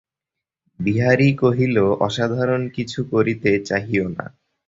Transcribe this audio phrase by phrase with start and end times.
[0.79, 1.75] বিহারী কহিল,
[1.99, 4.25] অসাধারণ কিছু করিতে চাহিয়ো না।